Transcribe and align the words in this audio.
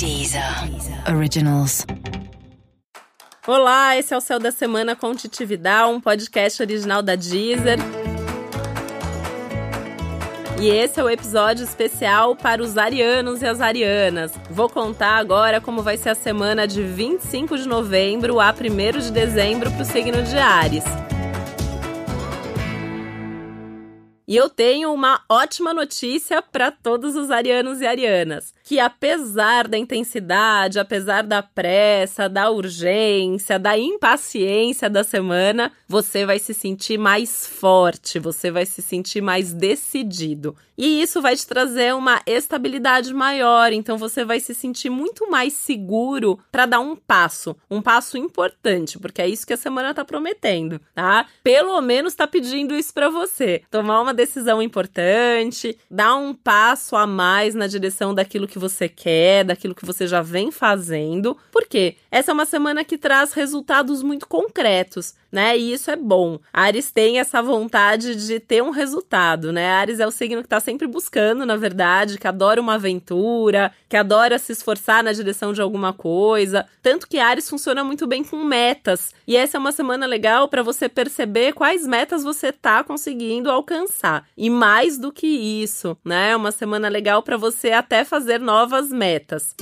Deezer 0.00 0.42
Originals. 1.14 1.84
Olá, 3.46 3.98
esse 3.98 4.14
é 4.14 4.16
o 4.16 4.20
Céu 4.22 4.38
da 4.38 4.50
Semana 4.50 4.96
com 4.96 5.14
Titividade, 5.14 5.92
um 5.92 6.00
podcast 6.00 6.62
original 6.62 7.02
da 7.02 7.14
Deezer. 7.14 7.76
E 10.58 10.70
esse 10.70 10.98
é 10.98 11.04
o 11.04 11.10
episódio 11.10 11.64
especial 11.64 12.34
para 12.34 12.62
os 12.62 12.78
arianos 12.78 13.42
e 13.42 13.46
as 13.46 13.60
arianas. 13.60 14.32
Vou 14.48 14.70
contar 14.70 15.18
agora 15.18 15.60
como 15.60 15.82
vai 15.82 15.98
ser 15.98 16.08
a 16.08 16.14
semana 16.14 16.66
de 16.66 16.82
25 16.82 17.58
de 17.58 17.68
novembro 17.68 18.40
a 18.40 18.54
1 18.54 19.00
de 19.00 19.12
dezembro 19.12 19.70
para 19.70 19.82
o 19.82 19.84
signo 19.84 20.22
de 20.22 20.38
Ares. 20.38 20.84
E 24.26 24.34
eu 24.34 24.48
tenho 24.48 24.94
uma 24.94 25.20
ótima 25.28 25.74
notícia 25.74 26.40
para 26.40 26.70
todos 26.70 27.16
os 27.16 27.30
arianos 27.30 27.82
e 27.82 27.86
arianas 27.86 28.54
que 28.70 28.78
apesar 28.78 29.66
da 29.66 29.76
intensidade, 29.76 30.78
apesar 30.78 31.24
da 31.24 31.42
pressa, 31.42 32.28
da 32.28 32.48
urgência, 32.50 33.58
da 33.58 33.76
impaciência 33.76 34.88
da 34.88 35.02
semana, 35.02 35.72
você 35.88 36.24
vai 36.24 36.38
se 36.38 36.54
sentir 36.54 36.96
mais 36.96 37.48
forte, 37.48 38.20
você 38.20 38.48
vai 38.48 38.64
se 38.64 38.80
sentir 38.80 39.20
mais 39.20 39.52
decidido. 39.52 40.54
E 40.78 41.02
isso 41.02 41.20
vai 41.20 41.36
te 41.36 41.46
trazer 41.46 41.94
uma 41.94 42.22
estabilidade 42.24 43.12
maior, 43.12 43.70
então 43.70 43.98
você 43.98 44.24
vai 44.24 44.40
se 44.40 44.54
sentir 44.54 44.88
muito 44.88 45.28
mais 45.28 45.52
seguro 45.52 46.38
para 46.50 46.64
dar 46.64 46.80
um 46.80 46.96
passo, 46.96 47.54
um 47.70 47.82
passo 47.82 48.16
importante, 48.16 48.98
porque 48.98 49.20
é 49.20 49.28
isso 49.28 49.46
que 49.46 49.52
a 49.52 49.58
semana 49.58 49.92
tá 49.92 50.06
prometendo, 50.06 50.80
tá? 50.94 51.26
Pelo 51.42 51.78
menos 51.82 52.14
tá 52.14 52.26
pedindo 52.26 52.74
isso 52.74 52.94
para 52.94 53.10
você. 53.10 53.62
Tomar 53.70 54.00
uma 54.00 54.14
decisão 54.14 54.62
importante, 54.62 55.76
dar 55.90 56.14
um 56.14 56.32
passo 56.32 56.96
a 56.96 57.06
mais 57.06 57.54
na 57.54 57.66
direção 57.66 58.14
daquilo 58.14 58.48
que 58.48 58.59
você 58.60 58.88
quer, 58.88 59.44
daquilo 59.44 59.74
que 59.74 59.84
você 59.84 60.06
já 60.06 60.22
vem 60.22 60.52
fazendo. 60.52 61.36
Por 61.50 61.66
quê? 61.66 61.96
Essa 62.10 62.30
é 62.30 62.34
uma 62.34 62.46
semana 62.46 62.84
que 62.84 62.98
traz 62.98 63.32
resultados 63.32 64.02
muito 64.02 64.28
concretos, 64.28 65.14
né? 65.32 65.56
E 65.56 65.72
isso 65.72 65.90
é 65.90 65.96
bom. 65.96 66.38
Ares 66.52 66.90
tem 66.90 67.18
essa 67.18 67.40
vontade 67.40 68.14
de 68.14 68.38
ter 68.38 68.62
um 68.62 68.70
resultado, 68.70 69.52
né? 69.52 69.68
Ares 69.70 70.00
é 70.00 70.06
o 70.06 70.10
signo 70.10 70.42
que 70.42 70.46
está 70.46 70.60
sempre 70.60 70.86
buscando, 70.86 71.46
na 71.46 71.56
verdade, 71.56 72.18
que 72.18 72.26
adora 72.26 72.60
uma 72.60 72.74
aventura, 72.74 73.72
que 73.88 73.96
adora 73.96 74.38
se 74.38 74.52
esforçar 74.52 75.02
na 75.02 75.12
direção 75.12 75.52
de 75.52 75.62
alguma 75.62 75.92
coisa. 75.92 76.66
Tanto 76.82 77.08
que 77.08 77.18
Ares 77.18 77.48
funciona 77.48 77.82
muito 77.82 78.06
bem 78.06 78.22
com 78.22 78.44
metas. 78.44 79.14
E 79.26 79.36
essa 79.36 79.56
é 79.56 79.60
uma 79.60 79.72
semana 79.72 80.06
legal 80.06 80.48
para 80.48 80.62
você 80.62 80.88
perceber 80.88 81.52
quais 81.52 81.86
metas 81.86 82.22
você 82.22 82.48
está 82.48 82.84
conseguindo 82.84 83.50
alcançar. 83.50 84.26
E 84.36 84.50
mais 84.50 84.98
do 84.98 85.12
que 85.12 85.26
isso, 85.26 85.96
né? 86.04 86.30
É 86.30 86.36
uma 86.36 86.52
semana 86.52 86.88
legal 86.88 87.22
para 87.22 87.36
você 87.36 87.70
até 87.70 88.04
fazer 88.04 88.40
novas 88.50 88.90
metas. 88.90 89.54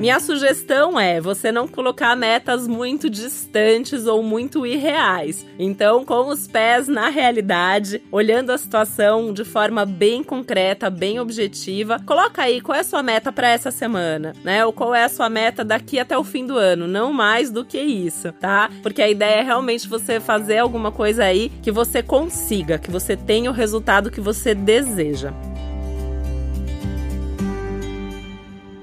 Minha 0.00 0.18
sugestão 0.18 0.98
é 0.98 1.20
você 1.20 1.52
não 1.52 1.68
colocar 1.68 2.16
metas 2.16 2.66
muito 2.66 3.10
distantes 3.10 4.06
ou 4.06 4.22
muito 4.22 4.64
irreais. 4.64 5.44
Então, 5.58 6.06
com 6.06 6.28
os 6.28 6.46
pés 6.46 6.88
na 6.88 7.10
realidade, 7.10 8.02
olhando 8.10 8.48
a 8.48 8.56
situação 8.56 9.30
de 9.30 9.44
forma 9.44 9.84
bem 9.84 10.22
concreta, 10.22 10.88
bem 10.88 11.20
objetiva, 11.20 12.00
coloca 12.06 12.40
aí 12.40 12.62
qual 12.62 12.76
é 12.76 12.80
a 12.80 12.84
sua 12.84 13.02
meta 13.02 13.30
para 13.30 13.50
essa 13.50 13.70
semana, 13.70 14.32
né? 14.42 14.64
Ou 14.64 14.72
qual 14.72 14.94
é 14.94 15.04
a 15.04 15.08
sua 15.10 15.28
meta 15.28 15.62
daqui 15.62 15.98
até 15.98 16.16
o 16.16 16.24
fim 16.24 16.46
do 16.46 16.56
ano, 16.56 16.88
não 16.88 17.12
mais 17.12 17.50
do 17.50 17.62
que 17.62 17.78
isso, 17.78 18.32
tá? 18.32 18.70
Porque 18.82 19.02
a 19.02 19.08
ideia 19.10 19.40
é 19.40 19.42
realmente 19.42 19.86
você 19.86 20.18
fazer 20.18 20.60
alguma 20.60 20.90
coisa 20.90 21.24
aí 21.24 21.52
que 21.62 21.70
você 21.70 22.02
consiga, 22.02 22.78
que 22.78 22.90
você 22.90 23.18
tenha 23.18 23.50
o 23.50 23.54
resultado 23.54 24.10
que 24.10 24.22
você 24.22 24.54
deseja. 24.54 25.34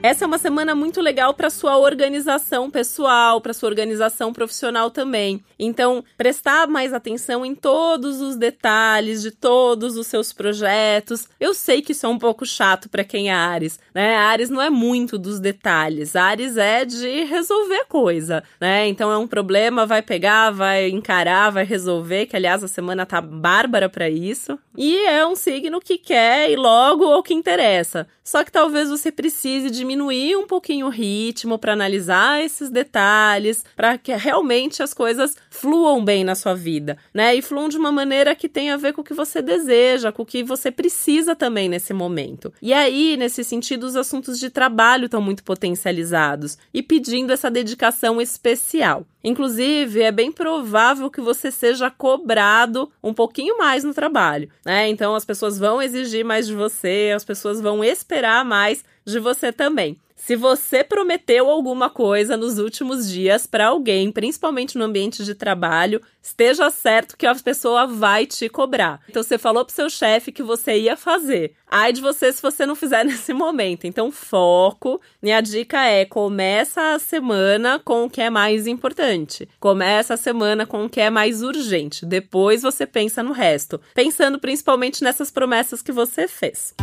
Essa 0.07 0.23
é 0.23 0.25
uma 0.25 0.37
semana 0.37 0.73
muito 0.73 1.01
legal 1.01 1.33
para 1.33 1.49
sua 1.49 1.77
organização 1.77 2.71
pessoal, 2.71 3.41
para 3.41 3.51
sua 3.51 3.67
organização 3.67 4.31
profissional 4.31 4.89
também. 4.89 5.43
Então, 5.59 6.01
prestar 6.17 6.65
mais 6.65 6.93
atenção 6.93 7.45
em 7.45 7.53
todos 7.53 8.21
os 8.21 8.37
detalhes 8.37 9.21
de 9.21 9.31
todos 9.31 9.97
os 9.97 10.07
seus 10.07 10.31
projetos. 10.31 11.27
Eu 11.37 11.53
sei 11.53 11.81
que 11.81 11.91
isso 11.91 12.05
é 12.05 12.09
um 12.09 12.17
pouco 12.17 12.45
chato 12.45 12.87
para 12.87 13.03
quem 13.03 13.29
é 13.29 13.33
Ares, 13.33 13.81
né? 13.93 14.15
Ares 14.15 14.49
não 14.49 14.61
é 14.61 14.69
muito 14.69 15.17
dos 15.17 15.41
detalhes. 15.41 16.15
Ares 16.15 16.55
é 16.55 16.85
de 16.85 17.25
resolver 17.25 17.83
coisa, 17.89 18.45
né? 18.61 18.87
Então 18.87 19.11
é 19.11 19.17
um 19.17 19.27
problema, 19.27 19.85
vai 19.85 20.01
pegar, 20.01 20.51
vai 20.51 20.87
encarar, 20.87 21.49
vai 21.49 21.65
resolver, 21.65 22.27
que 22.27 22.35
aliás 22.37 22.63
a 22.63 22.69
semana 22.69 23.05
tá 23.05 23.19
bárbara 23.19 23.89
para 23.89 24.09
isso. 24.09 24.57
E 24.77 24.95
é 25.05 25.27
um 25.27 25.35
signo 25.35 25.81
que 25.81 25.97
quer 25.97 26.49
e 26.49 26.55
logo 26.55 27.03
o 27.03 27.21
que 27.21 27.33
interessa. 27.33 28.07
Só 28.23 28.43
que 28.43 28.51
talvez 28.51 28.89
você 28.89 29.11
precise 29.11 29.69
diminuir 29.69 29.96
um 30.03 30.47
pouquinho 30.47 30.87
o 30.87 30.89
ritmo 30.89 31.57
para 31.57 31.73
analisar 31.73 32.43
esses 32.43 32.69
detalhes, 32.69 33.63
para 33.75 33.97
que 33.97 34.13
realmente 34.15 34.81
as 34.81 34.93
coisas 34.93 35.35
fluam 35.49 36.03
bem 36.03 36.23
na 36.23 36.35
sua 36.35 36.53
vida, 36.53 36.97
né? 37.13 37.35
E 37.35 37.41
fluam 37.41 37.69
de 37.69 37.77
uma 37.77 37.91
maneira 37.91 38.35
que 38.35 38.49
tenha 38.49 38.73
a 38.73 38.77
ver 38.77 38.93
com 38.93 39.01
o 39.01 39.03
que 39.03 39.13
você 39.13 39.41
deseja, 39.41 40.11
com 40.11 40.23
o 40.23 40.25
que 40.25 40.43
você 40.43 40.71
precisa 40.71 41.35
também 41.35 41.69
nesse 41.69 41.93
momento. 41.93 42.53
E 42.61 42.73
aí, 42.73 43.17
nesse 43.17 43.43
sentido, 43.43 43.85
os 43.85 43.95
assuntos 43.95 44.39
de 44.39 44.49
trabalho 44.49 45.05
estão 45.05 45.21
muito 45.21 45.43
potencializados 45.43 46.57
e 46.73 46.81
pedindo 46.81 47.33
essa 47.33 47.49
dedicação 47.49 48.21
especial. 48.21 49.05
Inclusive, 49.23 50.01
é 50.01 50.11
bem 50.11 50.31
provável 50.31 51.09
que 51.09 51.19
você 51.19 51.51
seja 51.51 51.89
cobrado 51.89 52.91
um 53.03 53.13
pouquinho 53.13 53.57
mais 53.57 53.83
no 53.83 53.93
trabalho, 53.93 54.49
né? 54.65 54.87
Então 54.87 55.15
as 55.15 55.25
pessoas 55.25 55.57
vão 55.57 55.81
exigir 55.81 56.23
mais 56.23 56.47
de 56.47 56.53
você, 56.53 57.11
as 57.15 57.25
pessoas 57.25 57.59
vão 57.59 57.83
esperar 57.83 58.45
mais 58.45 58.85
de 59.05 59.19
você 59.19 59.51
também. 59.51 59.99
Se 60.17 60.35
você 60.35 60.83
prometeu 60.83 61.49
alguma 61.49 61.91
coisa 61.91 62.35
nos 62.35 62.57
últimos 62.57 63.09
dias 63.09 63.45
para 63.45 63.67
alguém, 63.67 64.11
principalmente 64.11 64.77
no 64.77 64.83
ambiente 64.83 65.23
de 65.23 65.35
trabalho, 65.35 66.01
esteja 66.21 66.69
certo 66.71 67.15
que 67.15 67.25
a 67.25 67.35
pessoa 67.35 67.85
vai 67.85 68.25
te 68.25 68.49
cobrar. 68.49 68.99
Então 69.07 69.21
você 69.21 69.37
falou 69.37 69.63
pro 69.63 69.73
seu 69.73 69.89
chefe 69.89 70.31
que 70.31 70.41
você 70.41 70.79
ia 70.79 70.97
fazer. 70.97 71.53
Ai 71.69 71.93
de 71.93 72.01
você 72.01 72.33
se 72.33 72.41
você 72.41 72.65
não 72.65 72.75
fizer 72.75 73.05
nesse 73.05 73.31
momento. 73.31 73.85
Então 73.85 74.11
foco. 74.11 74.99
Minha 75.21 75.39
dica 75.39 75.85
é: 75.85 76.03
começa 76.03 76.95
a 76.95 76.99
semana 76.99 77.79
com 77.79 78.05
o 78.05 78.09
que 78.09 78.19
é 78.19 78.29
mais 78.29 78.65
importante. 78.65 79.47
Começa 79.59 80.15
a 80.15 80.17
semana 80.17 80.65
com 80.65 80.85
o 80.85 80.89
que 80.89 80.99
é 80.99 81.11
mais 81.11 81.43
urgente. 81.43 82.05
Depois 82.05 82.63
você 82.63 82.85
pensa 82.87 83.21
no 83.21 83.31
resto, 83.31 83.79
pensando 83.93 84.39
principalmente 84.39 85.03
nessas 85.03 85.29
promessas 85.29 85.81
que 85.81 85.91
você 85.91 86.27
fez. 86.27 86.73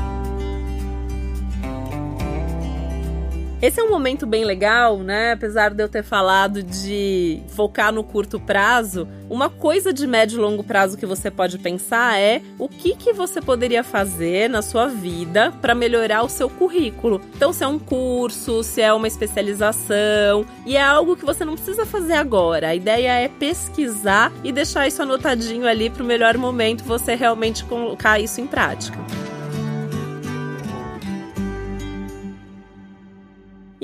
Esse 3.64 3.80
é 3.80 3.82
um 3.82 3.88
momento 3.88 4.26
bem 4.26 4.44
legal, 4.44 4.98
né? 4.98 5.32
Apesar 5.32 5.72
de 5.72 5.82
eu 5.82 5.88
ter 5.88 6.04
falado 6.04 6.62
de 6.62 7.40
focar 7.48 7.90
no 7.90 8.04
curto 8.04 8.38
prazo, 8.38 9.08
uma 9.30 9.48
coisa 9.48 9.90
de 9.90 10.06
médio 10.06 10.36
e 10.36 10.42
longo 10.42 10.62
prazo 10.62 10.98
que 10.98 11.06
você 11.06 11.30
pode 11.30 11.58
pensar 11.58 12.20
é 12.20 12.42
o 12.58 12.68
que, 12.68 12.94
que 12.94 13.14
você 13.14 13.40
poderia 13.40 13.82
fazer 13.82 14.50
na 14.50 14.60
sua 14.60 14.86
vida 14.88 15.50
para 15.62 15.74
melhorar 15.74 16.24
o 16.24 16.28
seu 16.28 16.50
currículo. 16.50 17.22
Então, 17.34 17.54
se 17.54 17.64
é 17.64 17.66
um 17.66 17.78
curso, 17.78 18.62
se 18.62 18.82
é 18.82 18.92
uma 18.92 19.08
especialização, 19.08 20.44
e 20.66 20.76
é 20.76 20.82
algo 20.82 21.16
que 21.16 21.24
você 21.24 21.42
não 21.42 21.54
precisa 21.54 21.86
fazer 21.86 22.16
agora. 22.16 22.68
A 22.68 22.74
ideia 22.74 23.12
é 23.18 23.28
pesquisar 23.28 24.30
e 24.44 24.52
deixar 24.52 24.86
isso 24.86 25.00
anotadinho 25.00 25.66
ali 25.66 25.88
para 25.88 26.02
o 26.02 26.06
melhor 26.06 26.36
momento 26.36 26.84
você 26.84 27.14
realmente 27.14 27.64
colocar 27.64 28.20
isso 28.20 28.42
em 28.42 28.46
prática. 28.46 29.23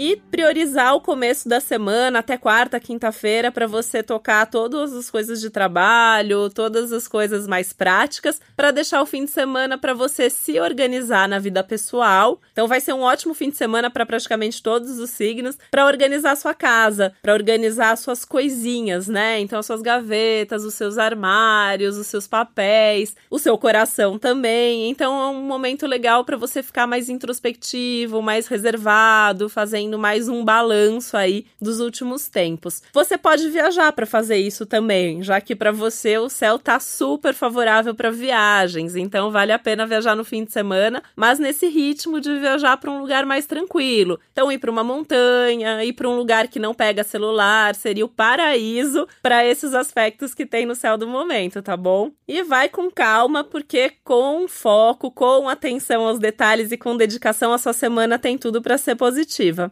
E 0.00 0.16
priorizar 0.16 0.94
o 0.94 1.00
começo 1.02 1.46
da 1.46 1.60
semana 1.60 2.20
até 2.20 2.38
quarta, 2.38 2.80
quinta-feira 2.80 3.52
para 3.52 3.66
você 3.66 4.02
tocar 4.02 4.46
todas 4.46 4.94
as 4.94 5.10
coisas 5.10 5.42
de 5.42 5.50
trabalho, 5.50 6.48
todas 6.48 6.90
as 6.90 7.06
coisas 7.06 7.46
mais 7.46 7.74
práticas, 7.74 8.40
para 8.56 8.70
deixar 8.70 9.02
o 9.02 9.06
fim 9.06 9.26
de 9.26 9.30
semana 9.30 9.76
para 9.76 9.92
você 9.92 10.30
se 10.30 10.58
organizar 10.58 11.28
na 11.28 11.38
vida 11.38 11.62
pessoal. 11.62 12.40
Então 12.50 12.66
vai 12.66 12.80
ser 12.80 12.94
um 12.94 13.02
ótimo 13.02 13.34
fim 13.34 13.50
de 13.50 13.58
semana 13.58 13.90
para 13.90 14.06
praticamente 14.06 14.62
todos 14.62 14.98
os 14.98 15.10
signos, 15.10 15.58
para 15.70 15.84
organizar 15.84 16.34
sua 16.34 16.54
casa, 16.54 17.12
para 17.20 17.34
organizar 17.34 17.90
as 17.90 18.00
suas 18.00 18.24
coisinhas, 18.24 19.06
né? 19.06 19.38
Então 19.38 19.58
as 19.58 19.66
suas 19.66 19.82
gavetas, 19.82 20.64
os 20.64 20.72
seus 20.72 20.96
armários, 20.96 21.98
os 21.98 22.06
seus 22.06 22.26
papéis, 22.26 23.14
o 23.28 23.38
seu 23.38 23.58
coração 23.58 24.18
também. 24.18 24.88
Então 24.88 25.20
é 25.20 25.26
um 25.26 25.42
momento 25.42 25.86
legal 25.86 26.24
para 26.24 26.38
você 26.38 26.62
ficar 26.62 26.86
mais 26.86 27.10
introspectivo, 27.10 28.22
mais 28.22 28.46
reservado, 28.46 29.50
fazendo 29.50 29.89
mais 29.98 30.28
um 30.28 30.44
balanço 30.44 31.16
aí 31.16 31.46
dos 31.60 31.80
últimos 31.80 32.28
tempos. 32.28 32.82
Você 32.92 33.16
pode 33.16 33.48
viajar 33.48 33.92
para 33.92 34.06
fazer 34.06 34.36
isso 34.36 34.66
também, 34.66 35.22
já 35.22 35.40
que 35.40 35.54
para 35.54 35.72
você 35.72 36.18
o 36.18 36.28
céu 36.28 36.58
tá 36.58 36.78
super 36.80 37.34
favorável 37.34 37.94
para 37.94 38.10
viagens, 38.10 38.96
então 38.96 39.30
vale 39.30 39.52
a 39.52 39.58
pena 39.58 39.86
viajar 39.86 40.14
no 40.14 40.24
fim 40.24 40.44
de 40.44 40.52
semana, 40.52 41.02
mas 41.16 41.38
nesse 41.38 41.68
ritmo 41.68 42.20
de 42.20 42.38
viajar 42.38 42.76
para 42.76 42.90
um 42.90 43.00
lugar 43.00 43.24
mais 43.26 43.46
tranquilo. 43.46 44.18
Então 44.32 44.50
ir 44.50 44.58
para 44.58 44.70
uma 44.70 44.84
montanha, 44.84 45.84
ir 45.84 45.92
para 45.92 46.08
um 46.08 46.16
lugar 46.16 46.48
que 46.48 46.58
não 46.58 46.74
pega 46.74 47.04
celular, 47.04 47.74
seria 47.74 48.04
o 48.04 48.08
paraíso 48.08 49.06
para 49.22 49.44
esses 49.44 49.74
aspectos 49.74 50.34
que 50.34 50.46
tem 50.46 50.66
no 50.66 50.74
céu 50.74 50.96
do 50.96 51.06
momento, 51.06 51.62
tá 51.62 51.76
bom? 51.76 52.10
E 52.26 52.42
vai 52.42 52.68
com 52.68 52.90
calma, 52.90 53.42
porque 53.44 53.92
com 54.04 54.46
foco, 54.48 55.10
com 55.10 55.48
atenção 55.48 56.06
aos 56.06 56.18
detalhes 56.18 56.72
e 56.72 56.76
com 56.76 56.96
dedicação, 56.96 57.52
a 57.52 57.58
sua 57.58 57.72
semana 57.72 58.18
tem 58.18 58.38
tudo 58.38 58.62
para 58.62 58.78
ser 58.78 58.96
positiva. 58.96 59.70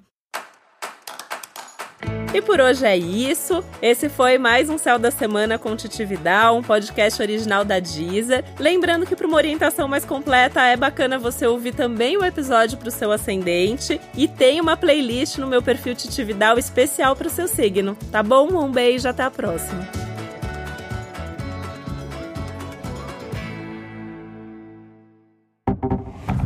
E 2.39 2.41
por 2.41 2.61
hoje 2.61 2.87
é 2.87 2.97
isso. 2.97 3.65
Esse 3.83 4.09
foi 4.09 4.39
mais 4.39 4.71
um 4.71 4.79
Céu 4.79 4.97
da 4.97 5.11
Semana 5.11 5.59
com 5.59 5.75
Titividal, 5.75 6.57
um 6.57 6.63
podcast 6.63 7.21
original 7.21 7.65
da 7.65 7.81
Deezer. 7.81 8.45
Lembrando 8.61 9.05
que 9.05 9.17
para 9.17 9.27
uma 9.27 9.37
orientação 9.37 9.89
mais 9.89 10.05
completa 10.05 10.63
é 10.63 10.77
bacana 10.77 11.19
você 11.19 11.49
ouvir 11.49 11.75
também 11.75 12.17
o 12.17 12.25
episódio 12.25 12.79
para 12.79 12.91
o 12.91 12.93
seu 12.93 13.11
ascendente 13.11 14.01
e 14.15 14.29
tem 14.29 14.61
uma 14.61 14.77
playlist 14.77 15.39
no 15.39 15.49
meu 15.49 15.61
perfil 15.61 15.97
Titividal 15.97 16.57
especial 16.61 17.17
para 17.17 17.27
o 17.27 17.31
seu 17.31 17.49
signo. 17.49 17.99
Tá 18.13 18.23
bom? 18.23 18.47
Um 18.47 18.71
beijo, 18.71 19.09
até 19.09 19.25
a 19.25 19.33
próxima. 19.33 19.89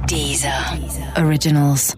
Deezer. 0.07 0.53
Originals. 1.23 1.95